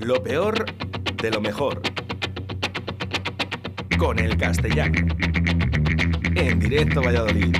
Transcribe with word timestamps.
Lo 0.00 0.22
peor 0.22 0.64
de 1.20 1.30
lo 1.30 1.40
mejor. 1.40 1.82
Con 3.98 4.18
el 4.20 4.36
castellano. 4.36 5.06
En 6.36 6.60
directo 6.60 7.02
Valladolid. 7.02 7.56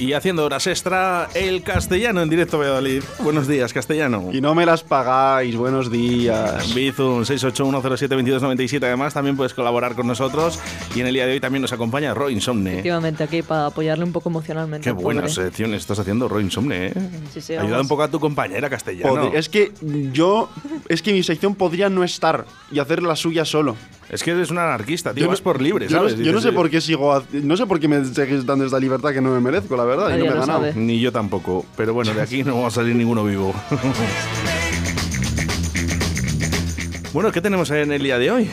Y 0.00 0.14
haciendo 0.14 0.46
horas 0.46 0.66
extra, 0.66 1.28
el 1.34 1.62
castellano 1.62 2.22
en 2.22 2.30
directo 2.30 2.58
Valladolid. 2.58 3.02
Buenos 3.22 3.46
días, 3.46 3.74
castellano. 3.74 4.30
Y 4.32 4.40
no 4.40 4.54
me 4.54 4.64
las 4.64 4.82
pagáis, 4.82 5.54
buenos 5.56 5.90
días. 5.92 6.74
Bizum 6.74 7.20
681072297. 7.24 8.82
Además, 8.84 9.12
también 9.12 9.36
puedes 9.36 9.52
colaborar 9.52 9.94
con 9.94 10.06
nosotros. 10.06 10.58
Y 10.96 11.00
en 11.00 11.06
el 11.06 11.12
día 11.12 11.26
de 11.26 11.32
hoy 11.34 11.40
también 11.40 11.60
nos 11.60 11.74
acompaña 11.74 12.14
Roy 12.14 12.32
Insomne. 12.32 12.70
Efectivamente, 12.72 13.24
aquí 13.24 13.42
para 13.42 13.66
apoyarle 13.66 14.04
un 14.04 14.12
poco 14.12 14.30
emocionalmente. 14.30 14.88
Qué 14.88 14.94
pobre. 14.94 15.04
buena 15.04 15.28
sección 15.28 15.74
estás 15.74 15.98
haciendo, 15.98 16.28
Roy 16.28 16.44
Insomne, 16.44 16.86
¿eh? 16.86 16.92
Sí, 17.34 17.42
sí, 17.42 17.52
Ayuda 17.56 17.82
un 17.82 17.88
poco 17.88 18.02
a 18.02 18.08
tu 18.08 18.18
compañera 18.18 18.70
castellano. 18.70 19.14
Podri- 19.30 19.34
es 19.34 19.50
que 19.50 19.70
yo. 20.14 20.48
Es 20.90 21.02
que 21.02 21.12
mi 21.12 21.22
sección 21.22 21.54
podría 21.54 21.88
no 21.88 22.02
estar 22.02 22.46
y 22.72 22.80
hacer 22.80 23.00
la 23.04 23.14
suya 23.14 23.44
solo. 23.44 23.76
Es 24.08 24.24
que 24.24 24.32
eres 24.32 24.50
un 24.50 24.58
anarquista, 24.58 25.14
tío. 25.14 25.20
Yo 25.20 25.26
no- 25.26 25.30
vas 25.30 25.40
por 25.40 25.62
libre, 25.62 25.86
yo 25.86 26.02
no- 26.02 26.08
¿sabes? 26.08 26.18
Yo 26.24 26.32
no, 26.32 26.40
sé 26.40 26.50
por 26.50 26.68
qué 26.68 26.80
sigo. 26.80 27.22
No 27.32 27.56
sé 27.56 27.64
por 27.66 27.78
qué 27.78 27.86
me 27.86 28.04
seguís 28.04 28.44
dando 28.44 28.64
esta 28.64 28.80
libertad 28.80 29.12
que 29.12 29.20
no 29.20 29.30
me 29.30 29.38
merezco, 29.38 29.76
la 29.76 29.84
verdad. 29.84 30.08
y 30.08 30.14
Nadie 30.14 30.18
no 30.18 30.24
me 30.24 30.30
he 30.32 30.34
lo 30.34 30.40
ganado. 30.40 30.60
sabe. 30.62 30.74
Ni 30.74 30.98
yo 30.98 31.12
tampoco. 31.12 31.64
Pero 31.76 31.94
bueno, 31.94 32.12
de 32.12 32.20
aquí 32.20 32.42
no 32.42 32.60
va 32.62 32.66
a 32.66 32.70
salir 32.72 32.96
ninguno 32.96 33.22
vivo. 33.24 33.54
bueno, 37.12 37.30
¿qué 37.32 37.40
tenemos 37.40 37.70
en 37.70 37.92
el 37.92 38.02
día 38.02 38.18
de 38.18 38.30
hoy? 38.32 38.50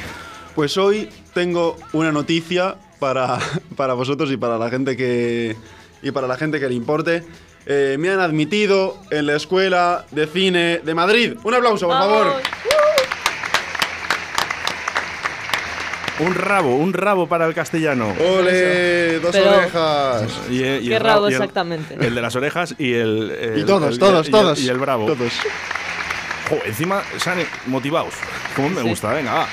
Pues 0.55 0.77
hoy 0.77 1.09
tengo 1.33 1.75
una 1.93 2.11
noticia 2.11 2.75
para, 2.99 3.39
para 3.75 3.93
vosotros 3.95 4.31
y 4.31 4.37
para 4.37 4.59
la 4.59 4.69
gente 4.69 4.95
que. 4.95 5.55
Y 6.03 6.11
para 6.11 6.27
la 6.27 6.37
gente 6.37 6.59
que 6.59 6.69
le 6.69 6.75
importe. 6.75 7.23
Eh, 7.69 7.97
me 7.99 8.09
han 8.09 8.19
admitido 8.21 8.97
en 9.11 9.25
la 9.27 9.35
escuela 9.35 10.05
de 10.11 10.25
cine 10.27 10.79
de 10.83 10.93
Madrid. 10.95 11.33
Un 11.43 11.53
aplauso, 11.53 11.87
por 11.87 11.97
favor. 11.97 12.27
¡Vamos! 12.27 12.41
Un 16.19 16.33
rabo, 16.33 16.75
un 16.77 16.93
rabo 16.93 17.27
para 17.27 17.45
el 17.45 17.53
castellano. 17.53 18.15
¡Ole! 18.19 19.19
Dos 19.19 19.35
Pero- 19.35 19.51
orejas. 19.55 20.23
Y, 20.49 20.63
eh, 20.63 20.79
y 20.81 20.87
¿Qué 20.87 20.95
el 20.95 21.01
rabo 21.03 21.25
y 21.29 21.33
el- 21.33 21.41
exactamente? 21.41 21.93
El 21.99 22.15
de 22.15 22.21
las 22.21 22.35
orejas 22.35 22.73
y 22.79 22.93
el. 22.93 23.31
el- 23.31 23.59
Y 23.59 23.63
todos, 23.65 23.93
el- 23.93 23.99
todos, 23.99 24.25
y 24.25 24.29
el- 24.29 24.31
todos. 24.31 24.59
Y 24.61 24.69
el 24.69 24.77
bravo. 24.79 25.05
Todos. 25.05 25.33
Jo, 26.49 26.57
encima 26.65 27.03
están 27.15 27.37
motivados. 27.67 28.13
Como 28.55 28.69
me 28.69 28.81
Sí. 28.81 28.87
gusta, 28.89 29.13
venga, 29.13 29.33
va. 29.33 29.47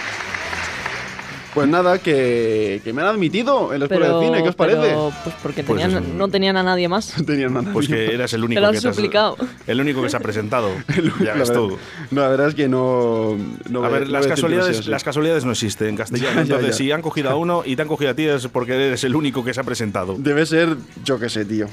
Pues 1.55 1.69
nada, 1.69 1.99
que, 1.99 2.81
que 2.83 2.93
me 2.93 3.03
han 3.03 3.09
admitido 3.09 3.73
en 3.73 3.79
la 3.81 3.85
escuela 3.87 4.07
Pero, 4.07 4.21
de 4.21 4.27
cine. 4.27 4.43
¿Qué 4.43 4.49
os 4.49 4.55
parece? 4.57 4.81
pero, 4.81 5.13
pues 5.23 5.37
porque 5.43 5.63
Pues 5.63 5.81
tenían- 5.83 6.03
eso. 6.05 6.13
no 6.17 6.29
tenían 6.29 6.57
a 6.57 6.63
nadie 6.65 6.89
más. 6.89 7.15
Tenían 7.27 7.55
nada. 7.55 7.73
Pues 7.73 7.87
que 7.87 8.13
eras 8.13 8.33
el 8.33 8.43
único 8.43 8.61
lo 8.61 8.67
han 8.67 8.75
que 8.75 8.81
te 8.81 8.89
has- 8.89 8.95
suplicado. 8.97 9.37
el 9.67 9.81
único 9.81 10.03
que 10.03 10.09
se 10.11 10.17
ha 10.17 10.21
presentado. 10.21 10.71
ya 11.21 11.27
La 11.27 11.35
ves 11.35 11.53
tú. 11.53 11.79
No, 12.11 12.21
la 12.23 12.29
verdad 12.29 12.49
es 12.49 12.55
que 12.57 12.67
no. 12.69 13.37
no 13.71 13.85
A 13.85 13.89
ver, 13.89 14.07
no 14.07 14.09
las 14.13 14.27
a 14.27 14.31
casualidades, 14.31 14.87
las 14.89 15.05
casualidades 15.05 15.45
no 15.45 15.53
existen 15.53 15.89
en 15.91 15.97
castellano. 15.97 16.31
Ya, 16.35 16.35
ya, 16.35 16.43
Entonces, 16.43 16.71
ya. 16.71 16.73
si 16.77 16.91
han 16.93 17.03
cogido 17.03 17.31
a 17.31 17.37
uno 17.37 17.63
y 17.65 17.77
te 17.77 17.83
han 17.83 17.89
cogido 17.89 18.11
a 18.11 18.15
ti 18.15 18.25
es 18.25 18.49
porque 18.49 18.73
eres 18.75 19.05
el 19.05 19.15
único 19.15 19.45
que 19.45 19.55
se 19.55 19.61
ha 19.61 19.65
presentado. 19.65 20.17
Debe 20.19 20.47
ser, 20.47 20.77
yo 21.05 21.19
qué 21.21 21.29
sé, 21.29 21.45
tío. 21.45 21.67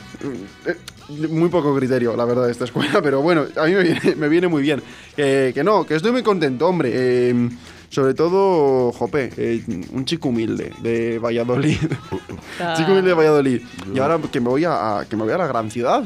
Eh, 0.67 0.75
Muy 1.27 1.49
poco 1.49 1.75
criterio, 1.75 2.15
la 2.15 2.25
verdad, 2.25 2.45
de 2.45 2.51
esta 2.51 2.65
escuela, 2.65 3.01
pero 3.01 3.21
bueno, 3.21 3.45
a 3.57 3.65
mí 3.65 3.73
me 3.73 3.83
viene, 3.83 4.15
me 4.15 4.29
viene 4.29 4.47
muy 4.47 4.61
bien. 4.61 4.81
Que, 5.15 5.51
que 5.55 5.63
no, 5.63 5.85
que 5.85 5.95
estoy 5.95 6.11
muy 6.11 6.21
contento, 6.23 6.67
hombre. 6.67 6.91
Eh, 6.93 7.49
sobre 7.91 8.13
todo, 8.15 8.91
Jope, 8.93 9.29
eh, 9.37 9.61
un 9.93 10.05
chico 10.05 10.29
humilde 10.29 10.73
de 10.81 11.19
Valladolid. 11.19 11.77
sea, 12.57 12.73
chico 12.75 12.91
humilde 12.91 13.09
de 13.09 13.15
Valladolid. 13.15 13.61
Y 13.93 13.99
ahora 13.99 14.17
que 14.31 14.39
me 14.39 14.49
voy 14.49 14.65
a, 14.65 14.99
a- 14.99 15.05
que 15.05 15.15
me 15.15 15.23
voy 15.23 15.33
a 15.33 15.37
la 15.37 15.45
gran 15.47 15.69
ciudad. 15.69 16.03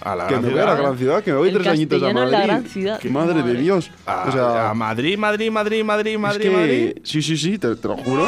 A 0.00 0.14
la 0.16 0.26
que 0.28 0.34
gran 0.34 0.44
me 0.44 0.50
voy 0.50 0.58
a 0.60 0.64
la 0.64 0.70
ciudad. 0.72 0.82
gran 0.86 0.98
ciudad, 0.98 1.22
que 1.24 1.30
me 1.32 1.38
voy 1.38 1.48
El 1.48 1.54
tres 1.54 1.66
añitos 1.68 2.02
a 2.02 2.12
Madrid. 2.12 2.30
la 2.32 2.46
gran 2.46 2.64
ciudad. 2.66 2.98
Que 3.00 3.08
Madre, 3.10 3.34
de 3.34 3.40
Madre. 3.42 3.60
Dios. 3.60 3.90
A, 4.06 4.24
o 4.28 4.32
sea, 4.32 4.70
a 4.70 4.74
Madrid, 4.74 5.18
Madrid, 5.18 5.50
Madrid, 5.50 5.84
Madrid, 5.84 6.12
es 6.14 6.18
Madrid, 6.20 6.42
que- 6.42 6.50
Madrid. 6.56 6.92
Sí, 7.04 7.20
sí, 7.22 7.36
sí, 7.36 7.58
te, 7.58 7.74
te 7.76 7.88
lo 7.88 7.96
juro. 7.96 8.26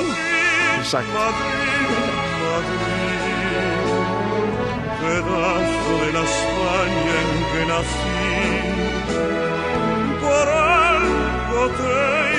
Exacto. 0.78 1.09
pedazo 5.00 5.93
de 6.05 6.12
la 6.12 6.22
España 6.22 7.15
en 7.22 7.31
que 7.53 7.62
nací. 7.71 8.17
Por 10.21 10.49
algo 10.49 11.62
te 11.78 12.30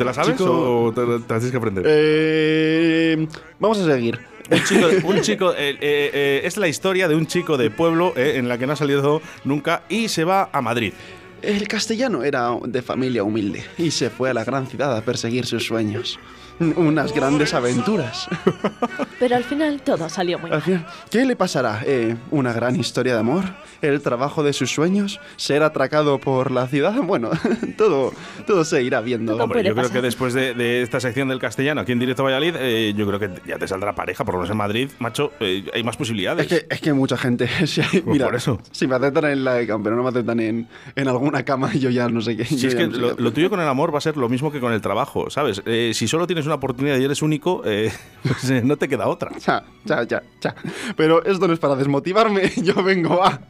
¿Te 0.00 0.04
la 0.06 0.14
sabes 0.14 0.30
Chico- 0.38 0.86
o 0.86 0.92
te, 0.94 1.04
te 1.04 1.18
tienes 1.26 1.50
que 1.50 1.56
aprender? 1.58 1.84
Eh, 1.86 3.28
vamos 3.58 3.78
a 3.80 3.84
seguir. 3.84 4.18
Un 4.50 4.64
chico, 4.64 4.86
un 5.08 5.20
chico 5.20 5.52
eh, 5.52 5.76
eh, 5.78 6.40
es 6.42 6.56
la 6.56 6.68
historia 6.68 7.06
de 7.06 7.14
un 7.14 7.26
chico 7.26 7.58
de 7.58 7.70
pueblo 7.70 8.14
en 8.16 8.48
la 8.48 8.56
que 8.56 8.66
no 8.66 8.72
ha 8.72 8.76
salido 8.76 9.20
nunca 9.44 9.82
y 9.90 10.08
se 10.08 10.24
va 10.24 10.48
a 10.52 10.62
Madrid. 10.62 10.94
El 11.42 11.68
castellano 11.68 12.22
era 12.24 12.50
de 12.64 12.80
familia 12.80 13.24
humilde 13.24 13.62
y 13.76 13.90
se 13.90 14.08
fue 14.08 14.30
a 14.30 14.34
la 14.34 14.42
gran 14.44 14.66
ciudad 14.66 14.96
a 14.96 15.02
perseguir 15.02 15.44
sus 15.44 15.66
sueños. 15.66 16.18
Unas 16.76 17.12
grandes 17.14 17.54
aventuras. 17.54 18.28
Pero 19.18 19.36
al 19.36 19.44
final 19.44 19.80
todo 19.82 20.08
salió 20.08 20.38
muy 20.38 20.50
final, 20.60 20.86
¿Qué 21.10 21.24
le 21.24 21.36
pasará? 21.36 21.82
Eh, 21.86 22.16
¿Una 22.30 22.52
gran 22.52 22.76
historia 22.76 23.14
de 23.14 23.20
amor? 23.20 23.44
¿El 23.82 24.00
trabajo 24.02 24.42
de 24.42 24.52
sus 24.52 24.70
sueños? 24.70 25.20
¿Ser 25.36 25.62
atracado 25.62 26.18
por 26.18 26.50
la 26.50 26.66
ciudad? 26.66 26.94
Bueno, 27.10 27.30
todo, 27.76 28.12
todo 28.46 28.64
se 28.64 28.82
irá 28.84 29.00
viendo. 29.00 29.32
Todo 29.32 29.44
Hombre, 29.44 29.60
yo 29.64 29.72
creo 29.72 29.76
pasar. 29.84 29.92
que 29.96 30.02
después 30.02 30.32
de, 30.32 30.54
de 30.54 30.82
esta 30.82 31.00
sección 31.00 31.28
del 31.28 31.40
castellano 31.40 31.80
aquí 31.80 31.90
en 31.92 31.98
directo 31.98 32.22
Valladolid, 32.22 32.54
eh, 32.58 32.94
yo 32.96 33.06
creo 33.06 33.18
que 33.18 33.30
ya 33.46 33.58
te 33.58 33.66
saldrá 33.66 33.94
pareja, 33.94 34.24
por 34.24 34.34
lo 34.34 34.40
menos 34.40 34.50
en 34.50 34.56
Madrid, 34.58 34.90
macho, 35.00 35.32
eh, 35.40 35.64
hay 35.74 35.82
más 35.82 35.96
posibilidades. 35.96 36.50
Es 36.52 36.60
que, 36.62 36.74
es 36.74 36.80
que 36.80 36.92
mucha 36.92 37.16
gente. 37.16 37.48
si 37.66 37.80
hay- 37.80 38.02
mira, 38.06 38.26
por 38.26 38.36
eso. 38.36 38.60
Si 38.70 38.86
me 38.86 38.94
aceptan 38.96 39.24
en 39.24 39.42
la 39.44 39.54
de 39.54 39.66
pero 39.66 39.96
no 39.96 40.02
me 40.02 40.08
aceptan 40.10 40.38
en, 40.40 40.68
en 40.94 41.08
alguna 41.08 41.42
cama, 41.44 41.72
yo 41.74 41.90
ya 41.90 42.08
no 42.08 42.20
sé 42.20 42.36
qué. 42.36 42.44
Si 42.44 42.56
yo 42.58 42.68
es 42.68 42.74
ya 42.74 42.80
que 42.80 42.86
no 42.88 42.94
sé 42.94 43.00
lo, 43.00 43.16
qué 43.16 43.22
lo 43.22 43.32
tuyo 43.32 43.50
con 43.50 43.60
el 43.60 43.68
amor 43.68 43.92
va 43.92 43.98
a 43.98 44.02
ser 44.02 44.16
lo 44.16 44.28
mismo 44.28 44.52
que 44.52 44.60
con 44.60 44.72
el 44.72 44.80
trabajo, 44.80 45.30
¿sabes? 45.30 45.62
Eh, 45.66 45.92
si 45.94 46.06
solo 46.06 46.26
tienes 46.26 46.46
una 46.50 46.56
oportunidad 46.56 46.98
y 46.98 47.04
eres 47.04 47.22
único, 47.22 47.62
eh, 47.64 47.92
pues 48.22 48.50
eh, 48.50 48.62
no 48.64 48.76
te 48.76 48.88
queda 48.88 49.08
otra. 49.08 49.30
Ya, 49.38 49.64
ya, 49.84 50.02
ya, 50.04 50.22
ya. 50.40 50.54
Pero 50.96 51.24
esto 51.24 51.46
no 51.46 51.54
es 51.54 51.58
para 51.58 51.76
desmotivarme, 51.76 52.50
yo 52.62 52.82
vengo 52.82 53.24
a 53.24 53.40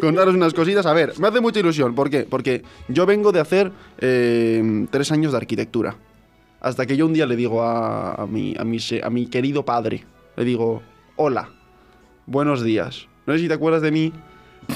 contaros 0.00 0.34
unas 0.34 0.54
cositas. 0.54 0.86
A 0.86 0.92
ver, 0.92 1.18
me 1.18 1.28
hace 1.28 1.40
mucha 1.40 1.60
ilusión. 1.60 1.94
¿Por 1.94 2.10
qué? 2.10 2.26
Porque 2.28 2.62
yo 2.88 3.06
vengo 3.06 3.32
de 3.32 3.40
hacer 3.40 3.70
eh, 3.98 4.86
tres 4.90 5.12
años 5.12 5.32
de 5.32 5.38
arquitectura. 5.38 5.96
Hasta 6.60 6.86
que 6.86 6.96
yo 6.96 7.06
un 7.06 7.12
día 7.12 7.26
le 7.26 7.36
digo 7.36 7.62
a, 7.62 8.14
a 8.14 8.26
mi, 8.26 8.54
a, 8.58 8.64
mi, 8.64 8.78
a 9.02 9.10
mi 9.10 9.26
querido 9.26 9.64
padre, 9.64 10.04
le 10.36 10.44
digo, 10.44 10.82
hola, 11.16 11.50
buenos 12.26 12.62
días. 12.62 13.06
No 13.26 13.34
sé 13.34 13.40
si 13.40 13.48
te 13.48 13.54
acuerdas 13.54 13.80
de 13.82 13.90
mí, 13.90 14.12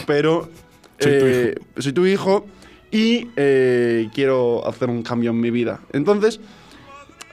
pero 0.07 0.49
Soy 0.99 1.19
tu 1.19 1.27
eh, 1.27 1.55
soy 1.79 1.93
tu 1.93 2.07
hijo 2.07 2.47
y 2.91 3.29
eh, 3.37 4.09
quiero 4.15 4.67
hacer 4.67 4.89
un 4.89 5.03
cambio 5.03 5.31
en 5.31 5.41
mi 5.41 5.51
vida. 5.51 5.81
Entonces, 5.93 6.41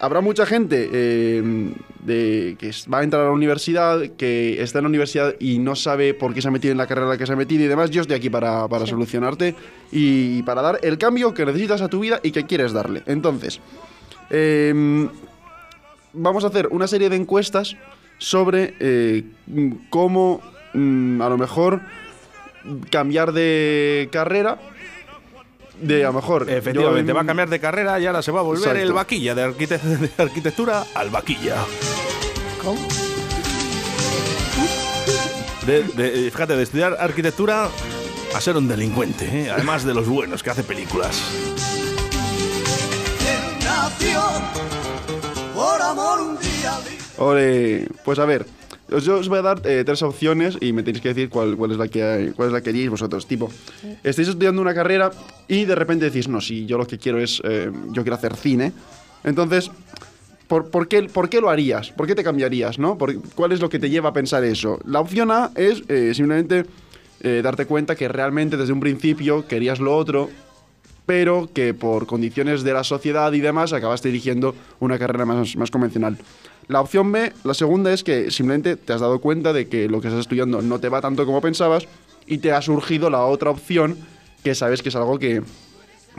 habrá 0.01 0.19
mucha 0.19 0.47
gente 0.47 0.89
eh, 0.91 1.73
de, 2.03 2.55
que 2.57 2.71
va 2.91 2.99
a 2.99 3.03
entrar 3.03 3.21
a 3.21 3.25
la 3.25 3.31
universidad, 3.31 4.01
que 4.17 4.61
está 4.61 4.79
en 4.79 4.85
la 4.85 4.89
universidad 4.89 5.35
y 5.39 5.59
no 5.59 5.75
sabe 5.75 6.15
por 6.15 6.33
qué 6.33 6.41
se 6.41 6.47
ha 6.47 6.51
metido 6.51 6.71
en 6.71 6.79
la 6.79 6.87
carrera 6.87 7.05
en 7.05 7.11
la 7.11 7.17
que 7.19 7.27
se 7.27 7.33
ha 7.33 7.35
metido 7.35 7.63
y 7.63 7.67
demás. 7.67 7.91
Yo 7.91 8.01
estoy 8.01 8.17
aquí 8.17 8.31
para, 8.31 8.67
para 8.67 8.87
solucionarte 8.87 9.55
y 9.91 10.41
para 10.41 10.63
dar 10.63 10.79
el 10.81 10.97
cambio 10.97 11.35
que 11.35 11.45
necesitas 11.45 11.81
a 11.83 11.87
tu 11.87 11.99
vida 11.99 12.19
y 12.23 12.31
que 12.31 12.47
quieres 12.47 12.73
darle. 12.73 13.03
Entonces, 13.05 13.59
eh, 14.31 15.07
vamos 16.13 16.43
a 16.43 16.47
hacer 16.47 16.67
una 16.71 16.87
serie 16.87 17.09
de 17.09 17.17
encuestas 17.17 17.75
sobre 18.17 18.73
eh, 18.79 19.23
cómo 19.91 20.41
mm, 20.73 21.21
a 21.21 21.29
lo 21.29 21.37
mejor 21.37 21.81
cambiar 22.89 23.33
de 23.33 24.09
carrera. 24.11 24.57
De 25.81 26.03
a 26.03 26.07
lo 26.07 26.13
mejor. 26.13 26.49
Efectivamente, 26.49 27.11
en- 27.11 27.17
va 27.17 27.21
a 27.21 27.25
cambiar 27.25 27.49
de 27.49 27.59
carrera 27.59 27.99
y 27.99 28.05
ahora 28.05 28.21
se 28.21 28.31
va 28.31 28.39
a 28.41 28.43
volver 28.43 28.61
Exacto. 28.63 28.81
el 28.81 28.93
vaquilla 28.93 29.35
de, 29.35 29.43
arquite- 29.47 29.79
de 29.81 30.09
arquitectura 30.23 30.85
al 30.93 31.09
vaquilla. 31.09 31.55
¿Cómo? 32.63 32.79
De, 35.65 35.83
de- 35.83 36.27
eh, 36.27 36.31
fíjate, 36.31 36.55
de 36.55 36.63
estudiar 36.63 36.97
arquitectura 36.99 37.67
a 38.35 38.41
ser 38.41 38.57
un 38.57 38.67
delincuente, 38.67 39.25
¿eh? 39.25 39.49
además 39.51 39.83
de 39.83 39.93
los 39.93 40.07
buenos 40.07 40.41
que 40.43 40.49
hace 40.49 40.63
películas. 40.63 41.21
por 45.53 45.81
amor 45.81 46.21
un 46.21 46.39
día 46.39 46.79
Ole, 47.17 47.87
pues 48.03 48.17
a 48.19 48.25
ver, 48.25 48.45
yo 48.99 49.17
os 49.17 49.29
voy 49.29 49.39
a 49.39 49.41
dar 49.41 49.61
eh, 49.65 49.83
tres 49.85 50.01
opciones 50.01 50.57
y 50.59 50.73
me 50.73 50.83
tenéis 50.83 51.01
que 51.01 51.09
decir 51.09 51.29
cuál, 51.29 51.55
cuál 51.55 51.71
es 51.71 51.77
la 51.77 51.87
que 51.87 52.33
cuál 52.35 52.49
es 52.49 52.53
la 52.53 52.61
que 52.61 52.69
haríais 52.69 52.89
vosotros. 52.89 53.25
Tipo, 53.25 53.49
estáis 54.03 54.27
estudiando 54.27 54.61
una 54.61 54.73
carrera 54.73 55.11
y 55.47 55.65
de 55.65 55.75
repente 55.75 56.05
decís, 56.05 56.27
no, 56.27 56.41
si 56.41 56.65
yo 56.65 56.77
lo 56.77 56.85
que 56.85 56.97
quiero 56.97 57.19
es, 57.19 57.41
eh, 57.43 57.71
yo 57.89 58.03
quiero 58.03 58.15
hacer 58.15 58.35
cine. 58.35 58.73
Entonces, 59.23 59.71
¿por, 60.47 60.69
por 60.69 60.87
qué, 60.87 61.03
por 61.03 61.29
qué 61.29 61.39
lo 61.41 61.49
harías? 61.49 61.91
¿Por 61.91 62.07
qué 62.07 62.15
te 62.15 62.23
cambiarías? 62.23 62.79
¿no? 62.79 62.97
¿Cuál 63.35 63.51
es 63.51 63.61
lo 63.61 63.69
que 63.69 63.79
te 63.79 63.89
lleva 63.89 64.09
a 64.09 64.13
pensar 64.13 64.43
eso? 64.43 64.79
La 64.85 64.99
opción 64.99 65.31
A 65.31 65.51
es 65.55 65.83
eh, 65.87 66.13
simplemente 66.13 66.65
darte 67.43 67.67
cuenta 67.67 67.95
que 67.95 68.07
realmente 68.07 68.57
desde 68.57 68.73
un 68.73 68.79
principio 68.79 69.47
querías 69.47 69.79
lo 69.79 69.95
otro, 69.95 70.31
pero 71.11 71.49
que 71.53 71.73
por 71.73 72.07
condiciones 72.07 72.63
de 72.63 72.71
la 72.71 72.85
sociedad 72.85 73.33
y 73.33 73.41
demás 73.41 73.73
acabaste 73.73 74.07
eligiendo 74.07 74.55
una 74.79 74.97
carrera 74.97 75.25
más, 75.25 75.57
más 75.57 75.69
convencional. 75.69 76.17
La 76.69 76.79
opción 76.79 77.11
B, 77.11 77.33
la 77.43 77.53
segunda 77.53 77.91
es 77.91 78.01
que 78.05 78.31
simplemente 78.31 78.77
te 78.77 78.93
has 78.93 79.01
dado 79.01 79.19
cuenta 79.19 79.51
de 79.51 79.67
que 79.67 79.89
lo 79.89 79.99
que 79.99 80.07
estás 80.07 80.21
estudiando 80.21 80.61
no 80.61 80.79
te 80.79 80.87
va 80.87 81.01
tanto 81.01 81.25
como 81.25 81.41
pensabas 81.41 81.85
y 82.27 82.37
te 82.37 82.53
ha 82.53 82.61
surgido 82.61 83.09
la 83.09 83.25
otra 83.25 83.49
opción 83.49 83.97
que 84.41 84.55
sabes 84.55 84.81
que 84.81 84.87
es 84.87 84.95
algo 84.95 85.19
que, 85.19 85.43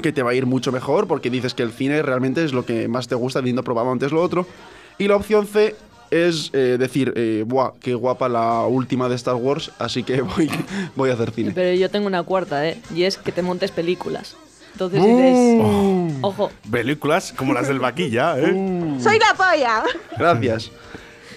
que 0.03 0.13
te 0.13 0.23
va 0.23 0.33
a 0.33 0.35
ir 0.35 0.45
mucho 0.45 0.73
mejor 0.73 1.07
porque 1.07 1.31
dices 1.31 1.55
que 1.55 1.63
el 1.63 1.73
cine 1.73 2.03
realmente 2.03 2.45
es 2.45 2.53
lo 2.53 2.67
que 2.67 2.87
más 2.87 3.09
te 3.09 3.15
gusta, 3.15 3.39
habiendo 3.39 3.65
probado 3.65 3.91
antes 3.91 4.13
lo 4.13 4.21
otro. 4.21 4.47
Y 4.99 5.09
la 5.09 5.17
opción 5.17 5.47
C 5.47 5.75
es 6.11 6.51
eh, 6.53 6.77
decir, 6.79 7.15
eh, 7.17 7.45
buah, 7.47 7.73
qué 7.81 7.95
guapa 7.95 8.29
la 8.29 8.67
última 8.67 9.09
de 9.09 9.15
Star 9.15 9.37
Wars, 9.37 9.73
así 9.79 10.03
que 10.03 10.21
voy, 10.37 10.51
voy 10.97 11.09
a 11.09 11.15
hacer 11.15 11.31
cine. 11.31 11.53
Pero 11.55 11.75
yo 11.81 11.89
tengo 11.89 12.09
una 12.09 12.23
cuarta, 12.25 12.69
¿eh? 12.69 12.79
Y 12.95 13.05
es 13.05 13.17
que 13.17 13.33
te 13.33 13.41
montes 13.41 13.71
películas. 13.71 14.37
Entonces 14.73 15.01
dices, 15.03 15.61
Uh. 15.61 16.11
ojo, 16.23 16.51
Películas 16.71 17.33
como 17.37 17.53
las 17.53 17.69
del 17.69 17.79
vaquilla, 17.79 18.39
¿eh? 18.39 18.97
¡Soy 19.01 19.19
la 19.19 19.35
polla! 19.37 19.83
Gracias. 20.19 20.71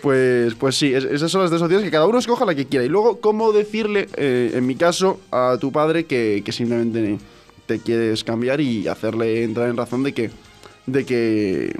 Pues, 0.01 0.53
pues 0.55 0.75
sí, 0.77 0.93
es- 0.93 1.03
esas 1.03 1.31
son 1.31 1.41
las 1.41 1.49
dos 1.51 1.61
opciones 1.61 1.83
que 1.83 1.91
cada 1.91 2.05
uno 2.05 2.19
escoja 2.19 2.45
la 2.45 2.53
que 2.55 2.65
quiera. 2.65 2.85
Y 2.85 2.89
luego, 2.89 3.19
¿cómo 3.19 3.51
decirle, 3.51 4.07
eh, 4.17 4.51
en 4.53 4.65
mi 4.67 4.75
caso, 4.75 5.19
a 5.31 5.57
tu 5.59 5.71
padre 5.71 6.05
que, 6.05 6.43
que 6.45 6.51
simplemente 6.51 7.17
te 7.65 7.79
quieres 7.79 8.23
cambiar 8.23 8.61
y 8.61 8.87
hacerle 8.87 9.43
entrar 9.43 9.67
en 9.69 9.77
razón 9.77 10.03
de 10.03 10.13
que, 10.13 10.29
de 10.85 11.05
que, 11.05 11.75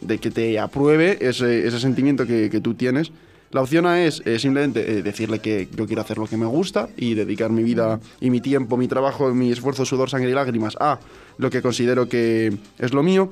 de 0.00 0.18
que 0.18 0.30
te 0.30 0.58
apruebe 0.60 1.18
ese, 1.20 1.66
ese 1.66 1.80
sentimiento 1.80 2.26
que, 2.26 2.48
que 2.48 2.60
tú 2.60 2.74
tienes? 2.74 3.10
La 3.54 3.62
opción 3.62 3.86
A 3.86 4.04
es 4.04 4.20
eh, 4.26 4.40
simplemente 4.40 4.98
eh, 4.98 5.02
decirle 5.04 5.38
que 5.38 5.68
yo 5.76 5.86
quiero 5.86 6.02
hacer 6.02 6.18
lo 6.18 6.26
que 6.26 6.36
me 6.36 6.44
gusta 6.44 6.88
y 6.96 7.14
dedicar 7.14 7.52
mi 7.52 7.62
vida 7.62 8.00
y 8.20 8.30
mi 8.30 8.40
tiempo, 8.40 8.76
mi 8.76 8.88
trabajo, 8.88 9.32
mi 9.32 9.52
esfuerzo, 9.52 9.84
sudor, 9.84 10.10
sangre 10.10 10.28
y 10.30 10.34
lágrimas 10.34 10.76
a 10.80 10.98
lo 11.38 11.50
que 11.50 11.62
considero 11.62 12.08
que 12.08 12.52
es 12.80 12.92
lo 12.92 13.04
mío. 13.04 13.30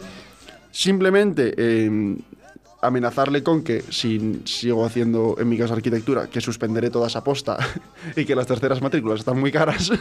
Simplemente 0.71 1.55
eh, 1.57 2.17
amenazarle 2.83 3.43
con 3.43 3.65
que 3.65 3.83
si 3.91 4.43
sigo 4.45 4.87
haciendo, 4.87 5.35
en 5.41 5.49
mi 5.49 5.59
caso, 5.59 5.75
arquitectura, 5.75 6.29
que 6.29 6.41
suspenderé 6.41 6.89
toda 6.89 7.09
esa 7.09 7.25
posta 7.25 7.59
y 8.17 8.25
que 8.25 8.37
las 8.37 8.47
terceras 8.47 8.81
matrículas 8.81 9.19
están 9.19 9.41
muy 9.41 9.51
caras. 9.51 9.91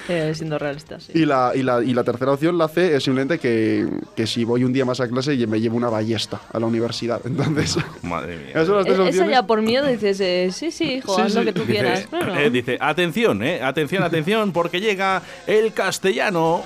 eh, 0.08 0.32
siendo 0.34 0.58
realistas. 0.58 1.04
sí. 1.04 1.12
y, 1.14 1.24
la, 1.24 1.52
y, 1.54 1.62
la, 1.62 1.82
y 1.82 1.94
la 1.94 2.04
tercera 2.04 2.32
opción, 2.32 2.58
la 2.58 2.68
C, 2.68 2.96
es 2.96 3.04
simplemente 3.04 3.38
que, 3.38 3.88
que 4.16 4.26
si 4.26 4.44
voy 4.44 4.64
un 4.64 4.72
día 4.72 4.84
más 4.84 5.00
a 5.00 5.08
clase 5.08 5.34
y 5.34 5.46
me 5.46 5.60
llevo 5.60 5.76
una 5.76 5.88
ballesta 5.88 6.40
a 6.52 6.58
la 6.58 6.66
universidad. 6.66 7.20
Entonces, 7.24 7.76
Madre 8.02 8.36
mía. 8.36 8.48
esas 8.50 8.66
son 8.66 8.76
las 8.76 8.86
tres 8.86 9.18
Eh, 9.18 9.30
ya 9.30 9.46
por 9.46 9.62
miedo 9.62 9.86
dices, 9.86 10.20
eh, 10.20 10.50
sí, 10.52 10.70
sí, 10.70 10.94
hijo, 10.94 11.14
Sí, 11.14 11.22
haz 11.22 11.34
lo 11.34 11.44
que 11.44 11.52
tú 11.52 11.64
quieras. 11.64 12.08
Dice, 12.10 12.46
eh, 12.46 12.50
dice, 12.50 12.78
atención, 12.80 13.42
eh, 13.42 13.62
atención, 13.62 14.02
atención, 14.02 14.52
porque 14.52 14.80
llega 14.80 15.22
el 15.46 15.72
castellano. 15.72 16.62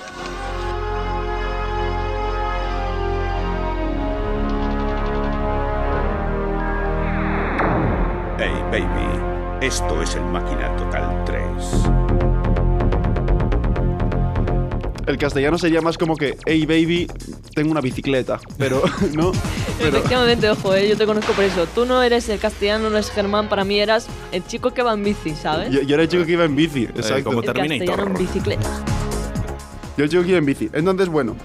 Hey, 8.37 8.51
baby, 8.71 9.65
esto 9.65 10.01
es 10.01 10.15
el 10.15 10.23
Máquina 10.23 10.64
El 15.07 15.17
castellano 15.17 15.57
sería 15.57 15.81
más 15.81 15.97
como 15.97 16.15
que, 16.15 16.37
hey 16.45 16.65
baby, 16.65 17.07
tengo 17.53 17.71
una 17.71 17.81
bicicleta. 17.81 18.39
Pero, 18.57 18.81
¿no? 19.13 19.31
Pero, 19.77 19.97
Efectivamente, 19.97 20.49
ojo, 20.49 20.73
eh, 20.73 20.89
yo 20.89 20.97
te 20.97 21.05
conozco 21.05 21.33
por 21.33 21.43
eso. 21.43 21.67
Tú 21.67 21.85
no 21.85 22.01
eres 22.01 22.27
el 22.29 22.39
castellano, 22.39 22.89
no 22.89 22.97
eres 22.97 23.11
Germán, 23.11 23.47
para 23.47 23.63
mí 23.63 23.79
eras 23.79 24.07
el 24.31 24.45
chico 24.45 24.73
que 24.73 24.81
va 24.81 24.93
en 24.93 25.03
bici, 25.03 25.35
¿sabes? 25.35 25.71
yo, 25.71 25.81
yo 25.81 25.93
era 25.93 26.03
el 26.03 26.09
chico 26.09 26.25
que 26.25 26.31
iba 26.31 26.45
en 26.45 26.55
bici, 26.55 26.83
exacto. 26.83 27.25
como 27.25 27.39
el 27.41 27.45
Terminator. 27.45 27.85
castellano 27.85 28.07
en 28.07 28.25
bicicleta. 28.25 28.83
Yo 29.97 30.03
el 30.03 30.09
chico 30.09 30.23
que 30.23 30.29
iba 30.29 30.39
en 30.39 30.45
bici. 30.45 30.69
Entonces, 30.73 31.07
bueno, 31.07 31.35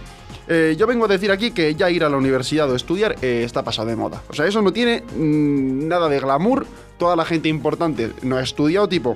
eh, 0.48 0.74
yo 0.76 0.86
vengo 0.86 1.04
a 1.04 1.08
decir 1.08 1.30
aquí 1.30 1.52
que 1.52 1.76
ya 1.76 1.90
ir 1.90 2.02
a 2.02 2.08
la 2.08 2.16
universidad 2.16 2.68
o 2.70 2.74
estudiar 2.74 3.14
eh, 3.22 3.42
está 3.44 3.62
pasado 3.62 3.88
de 3.88 3.94
moda. 3.94 4.22
O 4.28 4.34
sea, 4.34 4.46
eso 4.46 4.60
no 4.62 4.72
tiene 4.72 5.02
mm, 5.02 5.86
nada 5.86 6.08
de 6.08 6.18
glamour. 6.18 6.66
Toda 6.98 7.14
la 7.14 7.24
gente 7.24 7.48
importante 7.48 8.10
no 8.22 8.36
ha 8.36 8.42
estudiado, 8.42 8.88
tipo, 8.88 9.14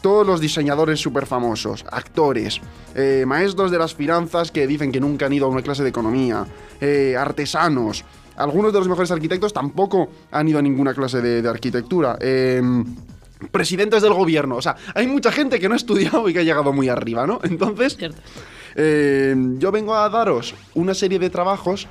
todos 0.00 0.26
los 0.26 0.40
diseñadores 0.40 1.00
súper 1.00 1.26
famosos, 1.26 1.84
actores, 1.90 2.60
eh, 2.94 3.24
maestros 3.26 3.70
de 3.70 3.78
las 3.78 3.94
finanzas 3.94 4.50
que 4.50 4.66
dicen 4.66 4.92
que 4.92 5.00
nunca 5.00 5.26
han 5.26 5.32
ido 5.32 5.46
a 5.46 5.48
una 5.48 5.62
clase 5.62 5.82
de 5.82 5.88
economía, 5.88 6.46
eh, 6.80 7.16
artesanos. 7.18 8.04
Algunos 8.36 8.72
de 8.72 8.78
los 8.78 8.88
mejores 8.88 9.10
arquitectos 9.10 9.52
tampoco 9.52 10.08
han 10.30 10.48
ido 10.48 10.58
a 10.58 10.62
ninguna 10.62 10.94
clase 10.94 11.20
de, 11.20 11.42
de 11.42 11.48
arquitectura. 11.48 12.18
em, 12.20 12.84
presidentes 13.50 14.02
del 14.02 14.14
gobierno. 14.14 14.56
O 14.56 14.62
sea, 14.62 14.76
hay 14.94 15.06
mucha 15.06 15.30
gente 15.30 15.60
que 15.60 15.68
no 15.68 15.74
ha 15.74 15.76
estudiado 15.76 16.28
y 16.28 16.32
que 16.32 16.40
ha 16.40 16.42
llegado 16.42 16.72
muy 16.72 16.88
arriba, 16.88 17.26
¿no? 17.26 17.40
Entonces, 17.42 17.98
eh, 18.74 19.34
yo 19.58 19.72
vengo 19.72 19.94
a 19.94 20.08
daros 20.08 20.54
una 20.74 20.94
serie 20.94 21.18
de 21.18 21.30
trabajos 21.30 21.86